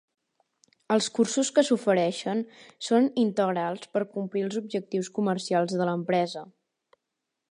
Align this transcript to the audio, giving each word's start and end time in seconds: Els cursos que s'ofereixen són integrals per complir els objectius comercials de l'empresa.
Els 0.93 1.09
cursos 1.17 1.51
que 1.57 1.63
s'ofereixen 1.67 2.41
són 2.87 3.05
integrals 3.25 3.87
per 3.97 4.03
complir 4.15 4.45
els 4.47 4.59
objectius 4.65 5.13
comercials 5.21 5.77
de 5.83 5.91
l'empresa. 5.91 6.47